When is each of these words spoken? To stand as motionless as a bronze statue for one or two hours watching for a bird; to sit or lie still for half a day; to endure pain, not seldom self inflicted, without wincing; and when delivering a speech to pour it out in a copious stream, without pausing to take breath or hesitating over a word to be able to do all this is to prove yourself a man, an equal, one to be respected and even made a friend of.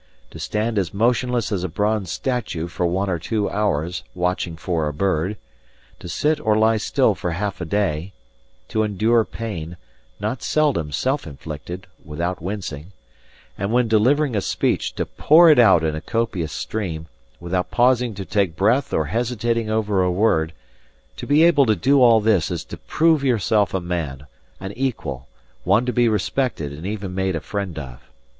To 0.31 0.39
stand 0.39 0.79
as 0.79 0.95
motionless 0.95 1.51
as 1.51 1.63
a 1.63 1.69
bronze 1.69 2.11
statue 2.11 2.67
for 2.67 2.87
one 2.87 3.07
or 3.07 3.19
two 3.19 3.47
hours 3.51 4.03
watching 4.15 4.55
for 4.57 4.87
a 4.87 4.93
bird; 4.95 5.37
to 5.99 6.09
sit 6.09 6.39
or 6.39 6.57
lie 6.57 6.77
still 6.77 7.13
for 7.13 7.29
half 7.33 7.61
a 7.61 7.65
day; 7.65 8.11
to 8.69 8.81
endure 8.81 9.23
pain, 9.23 9.77
not 10.19 10.41
seldom 10.41 10.91
self 10.91 11.27
inflicted, 11.27 11.85
without 12.03 12.41
wincing; 12.41 12.93
and 13.59 13.71
when 13.71 13.87
delivering 13.87 14.35
a 14.35 14.41
speech 14.41 14.95
to 14.95 15.05
pour 15.05 15.51
it 15.51 15.59
out 15.59 15.83
in 15.83 15.93
a 15.93 16.01
copious 16.01 16.51
stream, 16.51 17.05
without 17.39 17.69
pausing 17.69 18.15
to 18.15 18.25
take 18.25 18.55
breath 18.55 18.93
or 18.95 19.05
hesitating 19.05 19.69
over 19.69 20.01
a 20.01 20.09
word 20.09 20.51
to 21.17 21.27
be 21.27 21.43
able 21.43 21.67
to 21.67 21.75
do 21.75 22.01
all 22.01 22.19
this 22.19 22.49
is 22.49 22.65
to 22.65 22.75
prove 22.77 23.23
yourself 23.23 23.71
a 23.71 23.79
man, 23.79 24.25
an 24.59 24.71
equal, 24.75 25.27
one 25.63 25.85
to 25.85 25.93
be 25.93 26.09
respected 26.09 26.73
and 26.73 26.87
even 26.87 27.13
made 27.13 27.35
a 27.35 27.39
friend 27.39 27.77
of. 27.77 27.99